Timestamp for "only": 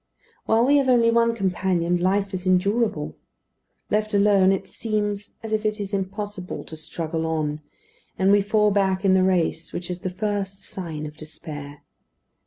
0.89-1.11